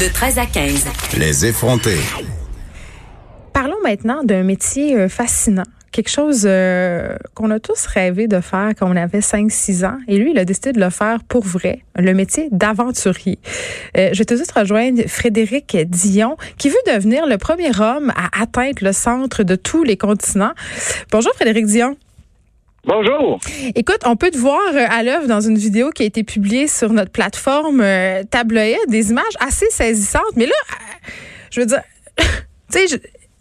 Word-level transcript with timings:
De 0.00 0.12
13 0.12 0.38
à 0.38 0.46
15. 0.46 0.86
Les 1.18 1.46
effrontés. 1.46 1.98
Parlons 3.52 3.80
maintenant 3.82 4.22
d'un 4.22 4.44
métier 4.44 4.96
euh, 4.96 5.08
fascinant. 5.08 5.64
Quelque 5.90 6.08
chose 6.08 6.44
euh, 6.44 7.16
qu'on 7.34 7.50
a 7.50 7.58
tous 7.58 7.86
rêvé 7.86 8.28
de 8.28 8.40
faire 8.40 8.70
quand 8.78 8.88
on 8.88 8.94
avait 8.94 9.18
5-6 9.18 9.84
ans. 9.84 9.98
Et 10.06 10.18
lui, 10.18 10.30
il 10.30 10.38
a 10.38 10.44
décidé 10.44 10.72
de 10.72 10.80
le 10.80 10.90
faire 10.90 11.24
pour 11.24 11.44
vrai, 11.44 11.82
le 11.96 12.14
métier 12.14 12.48
d'aventurier. 12.52 13.40
Euh, 13.96 14.10
je 14.12 14.18
vais 14.18 14.24
tout 14.24 14.34
de 14.34 14.38
suite 14.38 14.52
rejoindre 14.52 15.02
Frédéric 15.08 15.76
Dion, 15.88 16.36
qui 16.56 16.68
veut 16.68 16.76
devenir 16.86 17.26
le 17.26 17.36
premier 17.36 17.70
homme 17.80 18.12
à 18.16 18.40
atteindre 18.40 18.78
le 18.82 18.92
centre 18.92 19.42
de 19.42 19.56
tous 19.56 19.82
les 19.82 19.96
continents. 19.96 20.52
Bonjour 21.10 21.32
Frédéric 21.34 21.66
Dion. 21.66 21.96
Bonjour. 22.86 23.38
Écoute, 23.74 24.00
on 24.06 24.16
peut 24.16 24.30
te 24.30 24.38
voir 24.38 24.58
euh, 24.72 24.86
à 24.88 25.02
l'œuvre 25.02 25.26
dans 25.26 25.40
une 25.40 25.58
vidéo 25.58 25.90
qui 25.90 26.02
a 26.02 26.06
été 26.06 26.24
publiée 26.24 26.66
sur 26.66 26.92
notre 26.94 27.10
plateforme 27.10 27.82
euh, 27.82 28.22
des 28.88 29.10
images 29.10 29.36
assez 29.38 29.68
saisissantes. 29.68 30.34
Mais 30.36 30.46
là, 30.46 30.54
euh, 30.72 31.10
je 31.50 31.60
veux 31.60 31.66
dire, 31.66 31.82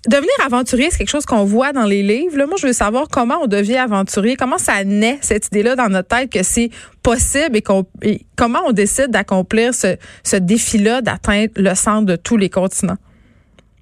devenir 0.08 0.30
aventurier, 0.46 0.90
c'est 0.92 0.98
quelque 0.98 1.10
chose 1.10 1.26
qu'on 1.26 1.46
voit 1.46 1.72
dans 1.72 1.86
les 1.86 2.04
livres. 2.04 2.38
Là, 2.38 2.48
moi, 2.48 2.58
je 2.60 2.68
veux 2.68 2.74
savoir 2.74 3.08
comment 3.08 3.38
on 3.42 3.48
devient 3.48 3.78
aventurier, 3.78 4.36
comment 4.36 4.58
ça 4.58 4.84
naît 4.84 5.20
cette 5.22 5.48
idée-là 5.48 5.78
dans 5.78 5.88
notre 5.88 6.10
tête 6.10 6.30
que 6.30 6.44
c'est 6.44 6.70
possible 7.02 7.60
et, 8.02 8.26
comment 8.36 8.60
on 8.68 8.74
décide 8.74 9.08
d'accomplir 9.08 9.72
ce 9.74 10.36
défi-là, 10.36 11.02
d'atteindre 11.02 11.54
le 11.56 11.76
centre 11.76 12.06
de 12.06 12.18
tous 12.18 12.36
les 12.36 12.50
continents? 12.50 12.98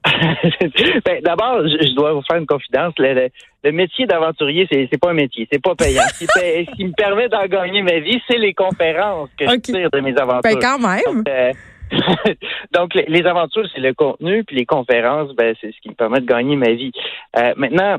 Ben, 1.06 1.22
D'abord, 1.24 1.62
je, 1.68 1.88
je 1.88 1.94
dois 1.96 2.14
vous 2.14 2.22
faire 2.22 2.38
une 2.38 2.46
confidence. 2.46 2.94
Le, 2.98 3.14
le- 3.14 3.30
le 3.64 3.72
métier 3.72 4.06
d'aventurier, 4.06 4.68
c'est 4.72 4.88
c'est 4.92 5.00
pas 5.00 5.10
un 5.10 5.14
métier, 5.14 5.48
c'est 5.52 5.62
pas 5.62 5.76
payant. 5.76 6.04
Ce 6.14 6.20
qui, 6.20 6.28
paie- 6.40 6.66
ce 6.70 6.76
qui 6.76 6.86
me 6.86 6.94
permet 6.94 7.28
d'en 7.28 7.46
gagner 7.48 7.82
ma 7.82 8.00
vie, 8.00 8.22
c'est 8.30 8.38
les 8.38 8.54
conférences 8.54 9.30
que 9.38 9.46
Ok. 9.46 9.52
je 9.68 9.72
tire 9.74 9.90
de 9.92 10.00
mes 10.00 10.18
aventures. 10.18 10.42
Ben, 10.44 10.60
quand 10.62 10.80
même. 10.80 11.24
Donc, 11.24 11.28
euh, 11.30 11.52
donc, 12.74 12.94
les, 12.96 13.06
les 13.08 13.26
aventures, 13.26 13.68
c'est 13.74 13.82
le 13.82 13.94
contenu, 13.94 14.44
puis 14.44 14.56
les 14.56 14.66
conférences, 14.66 15.34
ben, 15.36 15.56
c'est 15.62 15.72
ce 15.72 15.80
qui 15.82 15.90
me 15.90 15.96
permet 15.96 16.20
de 16.22 16.26
gagner 16.26 16.56
ma 16.56 16.72
vie. 16.72 16.92
Euh, 17.38 17.54
maintenant, 17.58 17.98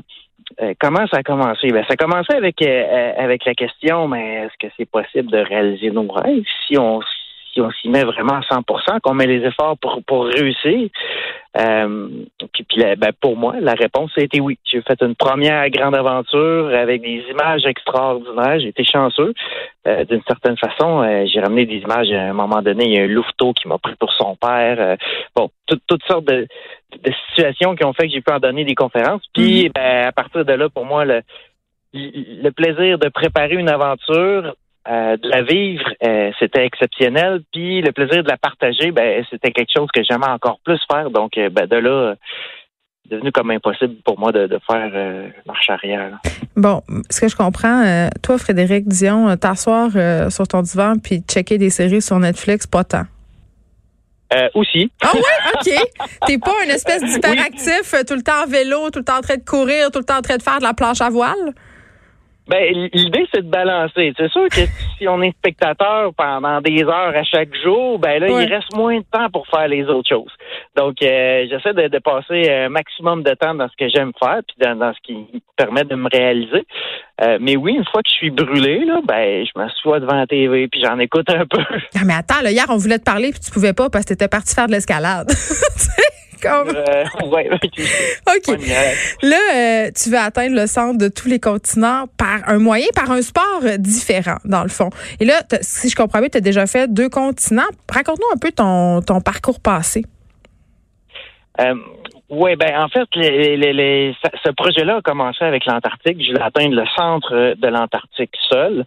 euh, 0.61 0.73
comment 0.79 1.05
ça 1.07 1.17
a 1.17 1.23
commencé? 1.23 1.69
Ben, 1.71 1.83
ça 1.87 1.93
a 1.93 1.97
commencé 1.97 2.33
avec, 2.33 2.61
euh, 2.61 3.11
avec 3.17 3.45
la 3.45 3.53
question, 3.53 4.07
mais 4.07 4.45
est-ce 4.45 4.67
que 4.67 4.73
c'est 4.77 4.89
possible 4.89 5.29
de 5.31 5.37
réaliser 5.39 5.91
nos 5.91 6.07
rêves 6.07 6.43
si 6.67 6.77
on 6.77 6.99
si 7.59 7.65
on 7.65 7.71
s'y 7.71 7.89
met 7.89 8.03
vraiment 8.03 8.35
à 8.35 8.41
100 8.43 8.63
qu'on 9.03 9.13
met 9.13 9.27
les 9.27 9.45
efforts 9.45 9.77
pour, 9.77 10.01
pour 10.05 10.25
réussir? 10.25 10.89
Euh, 11.59 12.07
puis, 12.53 12.63
puis 12.63 12.83
ben, 12.97 13.11
pour 13.19 13.35
moi, 13.35 13.55
la 13.59 13.73
réponse 13.73 14.11
a 14.17 14.21
été 14.21 14.39
oui. 14.39 14.57
J'ai 14.63 14.81
fait 14.81 15.01
une 15.01 15.15
première 15.15 15.67
grande 15.69 15.95
aventure 15.95 16.69
avec 16.73 17.01
des 17.01 17.23
images 17.29 17.65
extraordinaires. 17.65 18.59
J'ai 18.59 18.67
été 18.69 18.83
chanceux. 18.83 19.33
Euh, 19.87 20.05
D'une 20.05 20.21
certaine 20.27 20.57
façon, 20.57 21.01
euh, 21.01 21.25
j'ai 21.25 21.39
ramené 21.39 21.65
des 21.65 21.77
images 21.77 22.11
à 22.11 22.21
un 22.29 22.33
moment 22.33 22.61
donné. 22.61 22.85
Il 22.85 22.93
y 22.93 22.99
a 22.99 23.03
un 23.03 23.07
louveteau 23.07 23.53
qui 23.53 23.67
m'a 23.67 23.77
pris 23.77 23.95
pour 23.99 24.13
son 24.13 24.35
père. 24.35 24.97
Bon, 25.35 25.49
tout- 25.65 25.79
toutes 25.87 26.03
sortes 26.03 26.25
de, 26.25 26.47
de 27.03 27.11
situations 27.29 27.75
qui 27.75 27.83
ont 27.83 27.93
fait 27.93 28.07
que 28.07 28.13
j'ai 28.13 28.21
pu 28.21 28.31
en 28.31 28.39
donner 28.39 28.63
des 28.63 28.75
conférences. 28.75 29.23
Puis 29.33 29.69
ben, 29.73 30.07
à 30.07 30.11
partir 30.11 30.45
de 30.45 30.53
là, 30.53 30.69
pour 30.69 30.85
moi, 30.85 31.03
le, 31.05 31.21
le 31.93 32.49
plaisir 32.51 32.99
de 32.99 33.09
préparer 33.09 33.55
une 33.55 33.69
aventure, 33.69 34.53
euh, 34.89 35.17
de 35.17 35.29
la 35.29 35.43
vivre, 35.43 35.83
euh, 36.03 36.31
c'était 36.39 36.65
exceptionnel. 36.65 37.41
Puis 37.51 37.81
le 37.81 37.91
plaisir 37.91 38.23
de 38.23 38.29
la 38.29 38.37
partager, 38.37 38.91
ben 38.91 39.23
c'était 39.29 39.51
quelque 39.51 39.71
chose 39.75 39.89
que 39.93 40.01
j'aimais 40.03 40.27
encore 40.27 40.59
plus 40.63 40.79
faire. 40.91 41.11
Donc, 41.11 41.37
euh, 41.37 41.49
ben, 41.49 41.67
de 41.67 41.75
là, 41.75 42.15
c'est 43.03 43.15
devenu 43.15 43.31
comme 43.31 43.51
impossible 43.51 43.95
pour 44.03 44.19
moi 44.19 44.31
de, 44.31 44.47
de 44.47 44.59
faire 44.65 44.91
euh, 44.93 45.27
marche 45.45 45.69
arrière. 45.69 46.17
Bon, 46.55 46.81
ce 47.09 47.21
que 47.21 47.27
je 47.27 47.35
comprends, 47.35 47.85
euh, 47.85 48.09
toi, 48.23 48.37
Frédéric 48.37 48.87
Dion, 48.87 49.35
t'asseoir 49.37 49.89
euh, 49.95 50.29
sur 50.29 50.47
ton 50.47 50.61
divan 50.61 50.95
puis 50.97 51.21
checker 51.27 51.57
des 51.57 51.69
séries 51.69 52.01
sur 52.01 52.17
Netflix, 52.19 52.65
pas 52.65 52.83
tant. 52.83 53.03
Euh, 54.31 54.47
aussi, 54.53 54.91
Ah 55.01 55.11
ouais, 55.13 55.21
OK. 55.55 56.07
T'es 56.27 56.37
pas 56.37 56.53
une 56.63 56.69
espèce 56.69 57.03
d'hyperactif, 57.03 57.95
tout 58.07 58.13
le 58.13 58.21
temps 58.21 58.43
en 58.43 58.47
vélo, 58.47 58.89
tout 58.91 58.99
le 58.99 59.05
temps 59.05 59.17
en 59.17 59.21
train 59.21 59.37
de 59.37 59.45
courir, 59.45 59.89
tout 59.91 59.99
le 59.99 60.05
temps 60.05 60.17
en 60.17 60.21
train 60.21 60.37
de 60.37 60.43
faire 60.43 60.59
de 60.59 60.63
la 60.63 60.73
planche 60.73 61.01
à 61.01 61.09
voile? 61.09 61.53
Ben, 62.49 62.89
l'idée, 62.93 63.27
c'est 63.31 63.43
de 63.43 63.49
balancer. 63.49 64.11
C'est 64.17 64.31
sûr 64.31 64.49
que 64.49 64.61
si 64.97 65.07
on 65.07 65.21
est 65.21 65.31
spectateur 65.37 66.11
pendant 66.15 66.61
des 66.61 66.83
heures 66.83 67.15
à 67.15 67.23
chaque 67.23 67.55
jour, 67.63 67.99
ben 67.99 68.19
là, 68.19 68.27
il 68.41 68.51
reste 68.51 68.75
moins 68.75 68.97
de 68.97 69.05
temps 69.11 69.29
pour 69.31 69.47
faire 69.47 69.67
les 69.67 69.85
autres 69.85 70.09
choses. 70.09 70.31
Donc, 70.75 70.95
euh, 71.03 71.45
j'essaie 71.49 71.73
de, 71.73 71.87
de 71.87 71.99
passer 71.99 72.49
un 72.49 72.69
maximum 72.69 73.21
de 73.21 73.33
temps 73.35 73.53
dans 73.53 73.69
ce 73.69 73.75
que 73.77 73.89
j'aime 73.89 74.11
faire, 74.19 74.39
puis 74.47 74.57
dans, 74.59 74.75
dans 74.75 74.93
ce 74.93 74.99
qui 75.03 75.13
me 75.13 75.39
permet 75.55 75.83
de 75.83 75.95
me 75.95 76.09
réaliser. 76.11 76.65
Euh, 77.21 77.37
mais 77.39 77.55
oui, 77.55 77.73
une 77.73 77.85
fois 77.85 78.01
que 78.01 78.09
je 78.09 78.15
suis 78.15 78.31
brûlé, 78.31 78.83
là, 78.85 78.99
ben, 79.05 79.45
je 79.45 79.51
m'assois 79.55 79.99
devant 79.99 80.15
la 80.15 80.25
TV, 80.25 80.67
puis 80.67 80.81
j'en 80.83 80.97
écoute 80.97 81.29
un 81.29 81.45
peu. 81.49 81.61
Ah, 81.95 82.05
mais 82.05 82.13
attends, 82.13 82.41
là, 82.41 82.51
hier, 82.51 82.65
on 82.69 82.77
voulait 82.77 82.99
te 82.99 83.03
parler 83.03 83.31
puis 83.31 83.39
tu 83.39 83.51
pouvais 83.51 83.73
pas 83.73 83.89
parce 83.89 84.05
que 84.05 84.09
t'étais 84.09 84.27
parti 84.27 84.55
faire 84.55 84.67
de 84.67 84.71
l'escalade. 84.71 85.27
Comme... 86.41 86.69
Euh, 86.75 87.03
ouais, 87.27 87.49
OK. 87.51 88.47
ouais. 88.49 88.93
Là, 89.23 89.37
euh, 89.55 89.91
tu 89.95 90.09
veux 90.09 90.17
atteindre 90.17 90.55
le 90.55 90.67
centre 90.67 90.97
de 90.97 91.07
tous 91.07 91.27
les 91.27 91.39
continents 91.39 92.05
par 92.17 92.47
un 92.47 92.59
moyen, 92.59 92.87
par 92.95 93.11
un 93.11 93.21
sport 93.21 93.61
euh, 93.63 93.77
différent, 93.77 94.37
dans 94.45 94.63
le 94.63 94.69
fond. 94.69 94.89
Et 95.19 95.25
là, 95.25 95.41
si 95.61 95.89
je 95.89 95.95
comprends 95.95 96.19
bien, 96.19 96.29
tu 96.29 96.37
as 96.37 96.41
déjà 96.41 96.65
fait 96.67 96.91
deux 96.91 97.09
continents. 97.09 97.63
Raconte-nous 97.91 98.27
un 98.35 98.39
peu 98.39 98.51
ton, 98.51 99.01
ton 99.01 99.21
parcours 99.21 99.59
passé. 99.59 100.03
Euh, 101.61 101.75
oui, 102.29 102.55
ben 102.55 102.77
en 102.79 102.87
fait, 102.89 103.07
les, 103.15 103.57
les- 103.57 103.73
les- 103.73 104.15
ça- 104.23 104.31
ce 104.45 104.51
projet-là 104.51 104.97
a 104.97 105.01
commencé 105.01 105.43
avec 105.43 105.65
l'Antarctique. 105.65 106.21
Je 106.23 106.31
voulais 106.31 106.43
atteindre 106.43 106.75
le 106.75 106.85
centre 106.95 107.33
euh, 107.35 107.55
de 107.55 107.67
l'Antarctique 107.67 108.33
seul. 108.49 108.85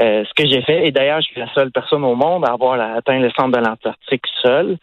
Euh, 0.00 0.24
ce 0.24 0.42
que 0.42 0.48
j'ai 0.48 0.62
fait, 0.62 0.86
et 0.86 0.90
d'ailleurs, 0.92 1.20
je 1.20 1.26
suis 1.26 1.40
la 1.40 1.52
seule 1.54 1.70
personne 1.70 2.04
au 2.04 2.14
monde 2.14 2.44
à 2.46 2.52
avoir 2.52 2.80
atteint 2.96 3.18
le 3.18 3.30
centre 3.36 3.56
de 3.58 3.64
l'Antarctique 3.64 4.22
seul. 4.42 4.78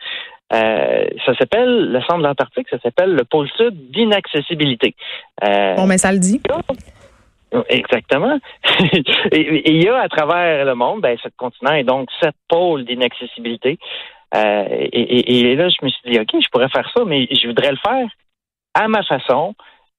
Euh, 0.53 1.06
ça 1.25 1.33
s'appelle, 1.35 1.91
le 1.91 2.00
centre 2.01 2.19
de 2.19 2.23
l'Antarctique, 2.23 2.67
ça 2.69 2.79
s'appelle 2.79 3.13
le 3.16 3.23
pôle 3.23 3.50
sud 3.57 3.91
d'inaccessibilité. 3.91 4.95
Euh, 5.44 5.75
Bon, 5.75 5.88
mais 5.88 5.97
ça 5.97 6.11
le 6.11 6.19
dit. 6.19 6.39
Exactement. 7.69 8.38
et, 9.31 9.38
et 9.39 9.72
il 9.72 9.84
y 9.84 9.88
a 9.88 10.00
à 10.01 10.09
travers 10.09 10.66
le 10.66 10.75
monde, 10.75 11.01
ben, 11.01 11.17
ce 11.23 11.29
continent 11.38 11.73
est 11.73 11.84
donc 11.84 12.09
sept 12.22 12.35
pôles 12.50 12.84
d'inaccessibilité. 12.85 13.79
Euh, 14.35 14.66
et, 14.69 15.01
et- 15.01 15.51
et 15.51 15.55
là, 15.55 15.69
je 15.69 15.85
me 15.85 15.89
suis 15.89 16.11
dit, 16.11 16.19
OK, 16.19 16.29
je 16.34 16.47
pourrais 16.51 16.69
faire 16.69 16.89
ça, 16.95 17.03
mais 17.05 17.28
je 17.31 17.47
voudrais 17.47 17.72
le 17.72 17.78
faire 17.78 18.07
à 18.73 18.88
ma 18.89 19.03
façon, 19.03 19.55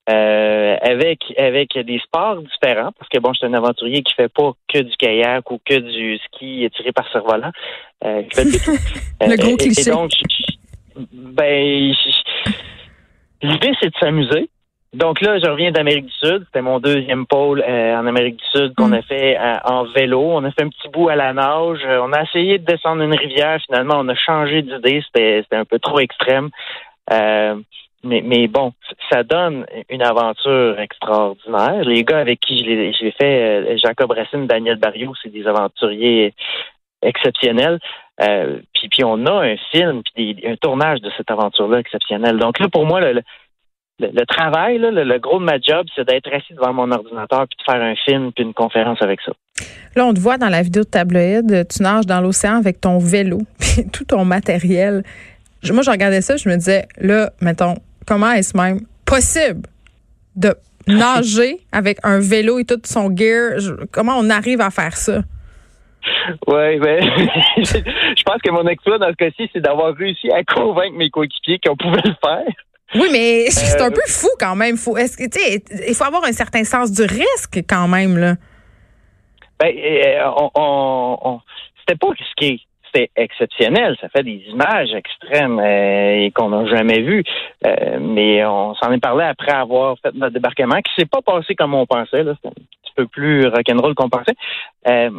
euh, 0.09 0.77
avec 0.81 1.19
avec 1.37 1.77
des 1.77 1.99
sports 1.99 2.41
différents, 2.41 2.91
parce 2.97 3.09
que 3.09 3.19
bon, 3.19 3.33
je 3.33 3.39
suis 3.39 3.47
un 3.47 3.53
aventurier 3.53 4.01
qui 4.03 4.13
fait 4.13 4.29
pas 4.29 4.53
que 4.71 4.79
du 4.79 4.95
kayak 4.97 5.49
ou 5.51 5.59
que 5.65 5.75
du 5.79 6.17
ski 6.19 6.69
tiré 6.75 6.91
par 6.93 7.11
cerf-volant. 7.11 7.51
Euh, 8.05 8.21
je 8.29 8.35
fais. 8.41 8.43
Le 9.27 9.33
Euh, 9.33 9.35
gros 9.37 9.49
et- 9.49 9.53
et 9.53 9.57
cliché. 9.57 9.91
donc, 9.91 10.11
je- 10.11 10.23
je- 10.29 11.01
ben, 11.11 11.93
l'idée, 13.41 13.71
c'est 13.79 13.89
de 13.89 13.97
s'amuser. 13.99 14.49
Donc 14.93 15.19
là, 15.21 15.37
je 15.37 15.45
reviens 15.49 15.71
d'Amérique 15.71 16.05
du 16.05 16.13
Sud. 16.13 16.43
C'était 16.45 16.61
mon 16.61 16.79
deuxième 16.79 17.25
pôle 17.27 17.61
euh, 17.67 17.95
en 17.97 18.07
Amérique 18.07 18.37
du 18.37 18.45
Sud 18.59 18.73
qu'on 18.75 18.87
Mm. 18.87 18.93
a 18.93 19.01
fait 19.01 19.37
euh, 19.37 19.55
en 19.65 19.83
vélo. 19.83 20.21
On 20.21 20.43
a 20.45 20.51
fait 20.51 20.63
un 20.63 20.69
petit 20.69 20.87
bout 20.93 21.09
à 21.09 21.15
la 21.15 21.33
nage. 21.33 21.79
Euh, 21.85 21.99
on 22.01 22.13
a 22.13 22.23
essayé 22.23 22.57
de 22.57 22.65
descendre 22.65 23.03
une 23.03 23.13
rivière. 23.13 23.59
Finalement, 23.65 23.95
on 23.97 24.07
a 24.07 24.15
changé 24.15 24.61
d'idée. 24.61 25.03
C'était 25.05 25.41
c'était 25.43 25.57
un 25.57 25.65
peu 25.65 25.77
trop 25.79 25.99
extrême. 25.99 26.49
Euh, 27.11 27.55
mais, 28.03 28.21
mais 28.23 28.47
bon, 28.47 28.73
ça 29.11 29.23
donne 29.23 29.65
une 29.89 30.03
aventure 30.03 30.79
extraordinaire. 30.79 31.83
Les 31.83 32.03
gars 32.03 32.19
avec 32.19 32.39
qui 32.39 32.57
je 32.59 33.03
l'ai 33.03 33.11
fait, 33.11 33.71
euh, 33.71 33.77
Jacob 33.83 34.11
Racine, 34.11 34.47
Daniel 34.47 34.77
Barriot, 34.77 35.13
c'est 35.21 35.29
des 35.29 35.47
aventuriers 35.47 36.33
exceptionnels. 37.01 37.79
Euh, 38.21 38.59
puis, 38.73 38.89
puis 38.89 39.03
on 39.03 39.25
a 39.25 39.45
un 39.45 39.55
film, 39.71 40.01
puis 40.15 40.37
un 40.45 40.55
tournage 40.55 41.01
de 41.01 41.11
cette 41.17 41.29
aventure-là 41.29 41.79
exceptionnel. 41.79 42.37
Donc 42.37 42.59
là, 42.59 42.67
pour 42.69 42.85
moi, 42.85 43.01
le, 43.01 43.21
le, 43.99 44.25
travail, 44.25 44.77
le, 44.79 45.17
gros 45.19 45.39
de 45.39 45.45
ma 45.45 45.59
job, 45.59 45.85
c'est 45.95 46.07
d'être 46.07 46.31
assis 46.33 46.53
devant 46.53 46.73
mon 46.73 46.91
ordinateur 46.91 47.45
puis 47.47 47.57
de 47.57 47.71
faire 47.71 47.81
un 47.81 47.95
film 47.95 48.31
puis 48.31 48.43
une 48.43 48.53
conférence 48.53 49.01
avec 49.01 49.21
ça. 49.21 49.33
Là, 49.95 50.05
on 50.05 50.13
te 50.13 50.19
voit 50.19 50.37
dans 50.37 50.49
la 50.49 50.61
vidéo 50.61 50.83
de 50.83 50.89
tabloïd, 50.89 51.67
tu 51.67 51.83
nages 51.83 52.05
dans 52.05 52.21
l'océan 52.21 52.57
avec 52.57 52.79
ton 52.79 52.99
vélo, 52.99 53.39
puis 53.59 53.89
tout 53.91 54.05
ton 54.05 54.25
matériel. 54.25 55.03
Moi, 55.71 55.81
je 55.81 55.89
regardais 55.89 56.21
ça, 56.21 56.37
je 56.37 56.47
me 56.47 56.55
disais, 56.55 56.87
là, 56.97 57.31
mettons, 57.41 57.75
comment 58.07 58.31
est-ce 58.31 58.55
même 58.57 58.81
possible 59.05 59.67
de 60.35 60.55
nager 60.87 61.59
avec 61.71 61.99
un 62.03 62.19
vélo 62.19 62.59
et 62.59 62.65
tout 62.65 62.79
son 62.85 63.15
gear? 63.15 63.59
Je- 63.59 63.73
comment 63.91 64.15
on 64.17 64.29
arrive 64.29 64.61
à 64.61 64.69
faire 64.69 64.95
ça? 64.95 65.21
Oui, 66.47 66.79
ben, 66.79 67.03
je 67.57 68.23
pense 68.23 68.41
que 68.41 68.51
mon 68.51 68.65
exploit 68.67 68.97
dans 68.97 69.09
ce 69.09 69.15
cas-ci, 69.15 69.49
c'est 69.51 69.59
d'avoir 69.59 69.93
réussi 69.95 70.31
à 70.31 70.43
convaincre 70.43 70.95
mes 70.97 71.09
coéquipiers 71.09 71.59
qu'on 71.65 71.75
pouvait 71.75 72.01
le 72.05 72.15
faire. 72.23 72.45
Oui, 72.95 73.09
mais 73.11 73.49
c'est 73.49 73.81
un 73.81 73.91
peu 73.91 74.01
fou 74.07 74.29
quand 74.39 74.55
même. 74.55 74.77
Faut, 74.77 74.95
est-ce 74.95 75.17
que, 75.17 75.23
il 75.89 75.93
faut 75.93 76.05
avoir 76.05 76.23
un 76.23 76.31
certain 76.31 76.63
sens 76.63 76.91
du 76.91 77.01
risque 77.01 77.59
quand 77.67 77.89
même, 77.89 78.17
là. 78.17 78.35
Ben, 79.59 79.73
on, 80.37 80.49
on, 80.55 81.17
on 81.23 81.41
c'était 81.79 81.97
pas 81.97 82.07
risqué 82.09 82.61
c'était 82.97 83.11
exceptionnel. 83.15 83.95
Ça 84.01 84.09
fait 84.09 84.23
des 84.23 84.43
images 84.49 84.93
extrêmes 84.93 85.59
euh, 85.59 86.29
qu'on 86.33 86.49
n'a 86.49 86.65
jamais 86.65 87.01
vues. 87.01 87.23
Euh, 87.65 87.99
mais 87.99 88.45
on 88.45 88.73
s'en 88.75 88.91
est 88.91 88.99
parlé 88.99 89.25
après 89.25 89.51
avoir 89.51 89.97
fait 89.99 90.13
notre 90.13 90.33
débarquement, 90.33 90.77
qui 90.77 90.91
s'est 90.97 91.05
pas 91.05 91.21
passé 91.21 91.55
comme 91.55 91.73
on 91.73 91.85
pensait. 91.85 92.23
Là. 92.23 92.33
C'était 92.35 92.47
un 92.47 92.51
petit 92.51 92.93
peu 92.95 93.07
plus 93.07 93.47
rock'n'roll 93.47 93.95
qu'on 93.95 94.09
pensait. 94.09 94.35
Euh, 94.87 95.09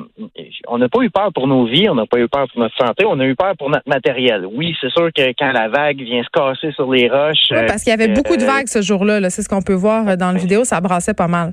on 0.66 0.78
n'a 0.78 0.88
pas 0.88 1.00
eu 1.02 1.10
peur 1.10 1.30
pour 1.32 1.46
nos 1.46 1.66
vies, 1.66 1.88
on 1.88 1.94
n'a 1.94 2.06
pas 2.06 2.18
eu 2.18 2.28
peur 2.28 2.46
pour 2.52 2.60
notre 2.60 2.76
santé, 2.76 3.04
on 3.06 3.18
a 3.20 3.24
eu 3.24 3.34
peur 3.34 3.54
pour 3.56 3.70
notre 3.70 3.88
matériel. 3.88 4.46
Oui, 4.46 4.74
c'est 4.80 4.90
sûr 4.90 5.10
que 5.14 5.28
quand 5.38 5.52
la 5.52 5.68
vague 5.68 6.00
vient 6.00 6.22
se 6.22 6.30
casser 6.30 6.72
sur 6.72 6.90
les 6.90 7.08
roches. 7.08 7.48
Oui, 7.50 7.58
parce 7.66 7.84
qu'il 7.84 7.90
y 7.90 7.94
avait 7.94 8.08
beaucoup 8.08 8.36
de 8.36 8.44
vagues 8.44 8.68
ce 8.68 8.82
jour-là. 8.82 9.20
-là, 9.20 9.30
c'est 9.30 9.42
ce 9.42 9.48
qu'on 9.48 9.62
peut 9.62 9.74
voir 9.74 10.16
dans 10.16 10.32
la 10.32 10.38
vidéo. 10.38 10.64
Ça 10.64 10.80
brassait 10.80 11.14
pas 11.14 11.28
mal. 11.28 11.52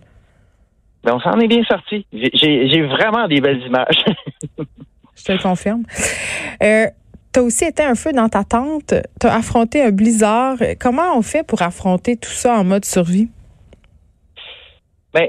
Ben, 1.04 1.13
on 1.13 1.19
s'en 1.19 1.39
est 1.39 1.48
bien 1.48 1.63
sorti. 1.66 2.06
J'ai 2.12 2.81
vraiment 2.81 3.27
des 3.27 3.39
belles 3.39 3.62
images. 3.62 4.04
Je 5.25 5.33
te 5.33 5.38
le 5.38 5.42
confirme. 5.42 5.83
Euh, 6.62 6.86
tu 7.33 7.39
as 7.39 7.44
aussi 7.44 7.66
été 7.66 7.83
un 7.83 7.95
feu 7.95 8.12
dans 8.13 8.30
ta 8.30 8.44
tente. 8.44 8.94
Tu 9.19 9.27
as 9.27 9.36
affronté 9.36 9.81
un 9.81 9.92
blizzard. 9.92 10.57
Comment 10.80 11.18
on 11.18 11.24
fait 11.24 11.45
pour 11.45 11.63
affronter 11.63 12.16
tout 12.16 12.30
ça 12.30 12.54
en 12.54 12.63
mode 12.63 12.86
survie? 12.86 13.30
Ben, 15.13 15.27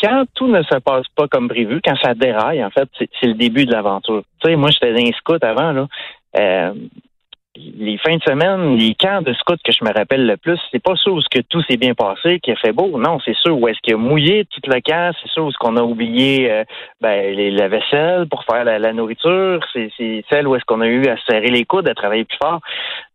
quand 0.00 0.24
tout 0.34 0.48
ne 0.48 0.62
se 0.62 0.78
passe 0.78 1.06
pas 1.14 1.28
comme 1.28 1.48
prévu, 1.48 1.80
quand 1.84 1.94
ça 2.02 2.14
déraille, 2.14 2.64
en 2.64 2.70
fait, 2.70 2.88
c'est 2.98 3.26
le 3.26 3.34
début 3.34 3.66
de 3.66 3.72
l'aventure. 3.72 4.24
Tu 4.40 4.50
sais, 4.50 4.56
moi, 4.56 4.70
j'étais 4.70 4.92
les 4.92 5.12
scouts 5.12 5.38
avant, 5.42 5.72
là. 5.72 5.86
Euh, 6.38 6.74
les 7.56 7.98
fins 7.98 8.16
de 8.16 8.22
semaine, 8.22 8.76
les 8.76 8.94
camps 8.94 9.22
de 9.22 9.32
scouts 9.34 9.56
que 9.64 9.72
je 9.72 9.84
me 9.84 9.92
rappelle 9.92 10.26
le 10.26 10.36
plus, 10.36 10.58
c'est 10.70 10.82
pas 10.82 10.94
ceux 10.96 11.10
où 11.10 11.20
que 11.30 11.40
tout 11.40 11.62
s'est 11.62 11.76
bien 11.76 11.94
passé, 11.94 12.40
qui 12.40 12.52
a 12.52 12.56
fait 12.56 12.72
beau. 12.72 12.98
Non, 12.98 13.18
c'est 13.24 13.34
ceux 13.42 13.52
où 13.52 13.68
est-ce 13.68 13.78
qu'il 13.82 13.94
a 13.94 13.96
mouillé 13.96 14.44
tout 14.46 14.60
le 14.66 14.80
camp, 14.80 15.12
c'est 15.20 15.30
ceux 15.30 15.42
où 15.42 15.48
est-ce 15.48 15.58
qu'on 15.58 15.76
a 15.76 15.82
oublié 15.82 16.50
euh, 16.50 16.64
ben, 17.00 17.34
la 17.34 17.68
vaisselle 17.68 18.26
pour 18.28 18.44
faire 18.44 18.64
la, 18.64 18.92
nourriture, 18.92 19.60
c'est 19.72 19.90
celle 20.30 20.46
où 20.46 20.54
est-ce 20.54 20.64
qu'on 20.64 20.80
a 20.80 20.86
eu 20.86 21.06
à 21.06 21.16
serrer 21.28 21.48
les 21.48 21.64
coudes, 21.64 21.88
à 21.88 21.94
travailler 21.94 22.24
plus 22.24 22.38
fort. 22.38 22.60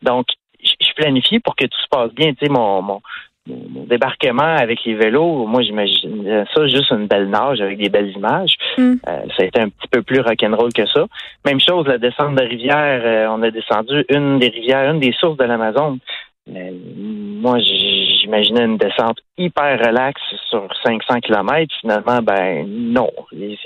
Donc, 0.01 0.27
je 0.63 0.93
planifie 0.95 1.39
pour 1.39 1.55
que 1.55 1.65
tout 1.65 1.79
se 1.79 1.87
passe 1.89 2.11
bien. 2.13 2.33
Tu 2.33 2.45
sais, 2.45 2.51
mon, 2.51 2.81
mon, 2.81 3.01
mon 3.47 3.83
débarquement 3.85 4.55
avec 4.55 4.83
les 4.85 4.93
vélos, 4.93 5.45
moi 5.47 5.63
j'imagine 5.63 6.45
ça 6.53 6.67
juste 6.67 6.91
une 6.91 7.07
belle 7.07 7.29
nage 7.29 7.59
avec 7.59 7.77
des 7.77 7.89
belles 7.89 8.11
images. 8.11 8.55
Hmm. 8.77 8.95
Euh, 9.07 9.21
ça 9.35 9.43
a 9.43 9.45
été 9.45 9.59
un 9.59 9.69
petit 9.69 9.87
peu 9.89 10.03
plus 10.03 10.21
rock'n'roll 10.21 10.71
que 10.73 10.85
ça. 10.85 11.05
Même 11.45 11.59
chose, 11.59 11.87
la 11.87 11.97
descente 11.97 12.35
de 12.35 12.43
rivière, 12.43 13.01
euh, 13.03 13.27
on 13.29 13.41
a 13.41 13.49
descendu 13.49 14.05
une 14.09 14.37
des 14.39 14.49
rivières, 14.49 14.91
une 14.91 14.99
des 14.99 15.13
sources 15.13 15.37
de 15.37 15.43
l'Amazon. 15.43 15.97
Euh, 16.49 16.71
moi, 16.93 17.59
j'imaginais 17.59 18.65
une 18.65 18.77
descente 18.77 19.17
hyper 19.37 19.79
relaxe 19.79 20.21
sur 20.49 20.67
500 20.83 21.19
km. 21.21 21.73
Finalement, 21.81 22.21
ben 22.21 22.65
non. 22.67 23.09
Il 23.31 23.57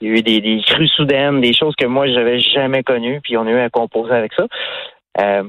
y 0.00 0.06
a 0.06 0.08
eu 0.08 0.22
des, 0.22 0.40
des 0.40 0.62
crues 0.66 0.88
soudaines, 0.88 1.40
des 1.40 1.52
choses 1.52 1.74
que 1.76 1.86
moi, 1.86 2.06
j'avais 2.06 2.38
jamais 2.38 2.82
connues, 2.82 3.20
puis 3.22 3.36
on 3.36 3.46
a 3.46 3.50
eu 3.50 3.58
à 3.58 3.70
composer 3.70 4.12
avec 4.12 4.32
ça. 4.34 5.42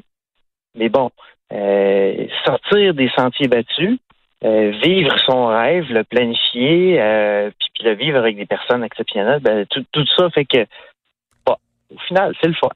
mais 0.75 0.89
bon, 0.89 1.11
euh, 1.53 2.27
sortir 2.45 2.93
des 2.93 3.09
sentiers 3.09 3.47
battus, 3.47 3.99
euh, 4.43 4.71
vivre 4.83 5.17
son 5.19 5.47
rêve, 5.47 5.91
le 5.91 6.03
planifier, 6.03 7.01
euh, 7.01 7.49
puis, 7.57 7.83
le 7.83 7.95
vivre 7.95 8.17
avec 8.17 8.37
des 8.37 8.45
personnes 8.45 8.83
exceptionnelles, 8.83 9.39
ben, 9.39 9.65
tout, 9.67 9.83
tout 9.91 10.05
ça 10.17 10.29
fait 10.29 10.45
que, 10.45 10.65
au 11.47 11.99
final, 12.07 12.33
c'est 12.41 12.47
le 12.47 12.53
fun. 12.53 12.69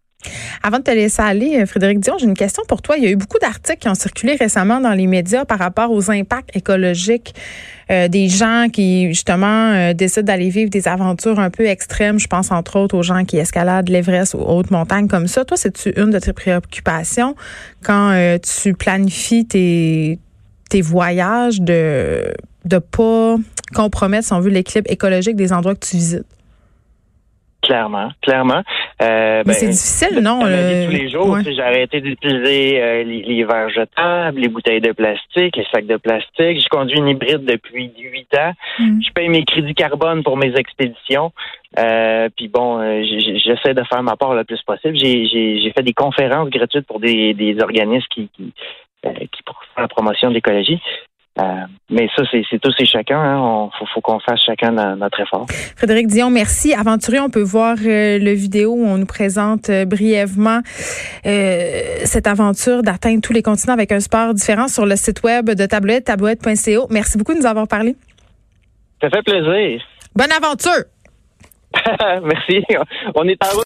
Avant 0.62 0.80
de 0.80 0.84
te 0.84 0.92
laisser 0.92 1.22
aller, 1.22 1.66
Frédéric 1.66 2.00
Dion, 2.00 2.18
j'ai 2.18 2.26
une 2.26 2.36
question 2.36 2.64
pour 2.68 2.82
toi. 2.82 2.98
Il 2.98 3.04
y 3.04 3.08
a 3.08 3.10
eu 3.10 3.16
beaucoup 3.16 3.40
d'articles 3.40 3.80
qui 3.80 3.88
ont 3.88 3.96
circulé 3.96 4.36
récemment 4.36 4.82
dans 4.82 4.92
les 4.92 5.08
médias 5.08 5.46
par 5.46 5.60
rapport 5.60 5.92
aux 5.92 6.12
impacts 6.12 6.56
écologiques 6.56 7.34
euh, 7.90 8.08
des 8.10 8.28
gens 8.28 8.68
qui, 8.72 9.08
justement, 9.08 9.72
euh, 9.72 9.94
décident 9.94 10.26
d'aller 10.26 10.50
vivre 10.50 10.70
des 10.70 10.88
aventures 10.88 11.40
un 11.40 11.50
peu 11.50 11.66
extrêmes. 11.66 12.20
Je 12.20 12.28
pense, 12.28 12.52
entre 12.52 12.78
autres, 12.78 12.98
aux 12.98 13.04
gens 13.04 13.24
qui 13.24 13.38
escaladent 13.38 13.90
l'Everest 13.90 14.34
ou 14.34 14.40
hautes 14.40 14.72
montagnes 14.72 15.08
comme 15.08 15.28
ça. 15.28 15.46
Toi, 15.46 15.56
c'est-tu 15.56 15.94
une 15.96 16.10
de 16.10 16.20
tes 16.20 16.34
préoccupations 16.34 17.36
quand 17.84 18.12
euh, 18.12 18.38
tu 18.38 18.74
planifies 18.74 19.48
tes, 19.48 20.20
tes 20.70 20.82
voyages 20.82 21.62
de 21.62 22.34
de 22.66 22.78
pas 22.78 23.38
compromettre, 23.74 24.28
si 24.28 24.34
on 24.34 24.42
veut, 24.42 24.50
l'équilibre 24.50 24.92
écologique 24.92 25.38
des 25.38 25.54
endroits 25.54 25.76
que 25.76 25.86
tu 25.86 25.96
visites? 25.96 26.26
Clairement, 27.62 28.12
clairement. 28.22 28.64
Euh, 29.02 29.44
ben, 29.46 29.54
c'est 29.54 29.68
difficile, 29.68 30.20
non? 30.20 30.42
Euh, 30.44 30.86
tous 30.86 30.92
les 30.92 31.10
jours, 31.10 31.38
j'ai 31.42 31.62
arrêté 31.62 32.02
d'utiliser 32.02 32.82
euh, 32.82 33.04
les, 33.04 33.44
verres 33.46 33.70
jetables, 33.70 34.40
les 34.40 34.50
bouteilles 34.50 34.82
de 34.82 34.92
plastique, 34.92 35.56
les 35.56 35.66
sacs 35.72 35.86
de 35.86 35.96
plastique. 35.96 36.62
Je 36.62 36.68
conduis 36.70 36.98
une 36.98 37.08
hybride 37.08 37.46
depuis 37.46 37.92
huit 37.98 38.28
ans. 38.38 38.52
Mm. 38.78 39.02
Je 39.02 39.14
paye 39.14 39.30
mes 39.30 39.46
crédits 39.46 39.74
carbone 39.74 40.22
pour 40.22 40.36
mes 40.36 40.54
expéditions. 40.56 41.32
Euh, 41.78 42.28
puis 42.36 42.50
bon, 42.50 42.82
j'essaie 43.04 43.74
de 43.74 43.84
faire 43.84 44.04
ma 44.04 44.18
part 44.18 44.34
le 44.34 44.44
plus 44.44 44.62
possible. 44.64 44.98
J'ai 44.98 45.72
fait 45.74 45.84
des 45.84 45.94
conférences 45.94 46.50
gratuites 46.50 46.86
pour 46.86 47.00
des, 47.00 47.34
des 47.34 47.62
organismes 47.62 48.08
qui, 48.10 48.30
qui, 48.36 48.54
qui 49.02 49.42
font 49.48 49.82
la 49.82 49.88
promotion 49.88 50.30
de 50.30 50.34
l'écologie. 50.34 50.82
Euh, 51.40 51.44
mais 51.90 52.10
ça, 52.16 52.24
c'est 52.32 52.60
tous 52.60 52.74
et 52.80 52.86
chacun. 52.86 53.24
Il 53.24 53.38
hein. 53.38 53.70
faut, 53.94 54.02
qu'on 54.02 54.20
fasse 54.20 54.42
chacun 54.46 54.72
notre 54.72 55.20
effort. 55.22 55.46
Frédéric 55.78 56.08
Dion, 56.08 56.30
merci. 56.30 56.74
Aventurier, 56.74 57.20
on 57.20 57.30
peut 57.30 57.42
voir 57.42 57.78
euh, 57.86 58.20
le 58.20 58.32
vidéo 58.32 58.74
où 58.74 58.86
on 58.86 58.98
nous 58.98 59.06
présente 59.06 59.70
euh, 59.70 59.86
brièvement 59.86 60.60
cette 61.24 62.28
aventure 62.28 62.82
d'atteindre 62.82 63.22
tous 63.22 63.34
les 63.34 63.44
continents 63.44 63.74
avec 63.74 63.92
un 63.92 64.00
sport 64.00 64.34
différent 64.34 64.68
sur 64.68 64.86
le 64.86 64.96
site 64.96 65.24
web 65.24 65.50
de 65.50 65.66
tablette, 65.66 66.06
tablette.co. 66.06 66.88
Merci 66.90 67.18
beaucoup 67.18 67.34
de 67.34 67.40
nous 67.40 67.46
avoir 67.46 67.68
parlé. 67.68 67.96
Ça 69.02 69.10
fait 69.10 69.24
plaisir. 69.24 69.82
Bonne 70.16 70.32
aventure. 70.32 70.84
merci. 72.24 72.64
On 73.16 73.28
est 73.28 73.42
en 73.44 73.58